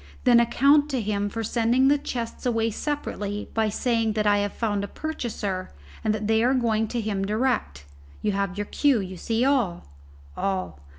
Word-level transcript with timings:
"Then 0.23 0.39
account 0.39 0.89
to 0.89 0.99
him 0.99 1.29
for 1.29 1.43
sending 1.43 1.87
the 1.87 1.99
chests 1.99 2.47
away 2.47 2.71
separately 2.71 3.49
by 3.53 3.69
saying 3.69 4.13
that 4.13 4.25
I 4.25 4.39
have 4.39 4.51
found 4.51 4.83
a 4.83 4.87
purchaser, 4.87 5.69
and 6.03 6.11
that 6.11 6.25
they 6.25 6.43
are 6.43 6.55
going 6.55 6.87
to 6.87 6.99
him 6.99 7.23
direct. 7.23 7.85
You 8.23 8.31
have 8.31 8.57
your 8.57 8.65
cue 8.65 8.99
you 8.99 9.15
see 9.15 9.45
all!" 9.45 9.85
"All." 10.35 10.79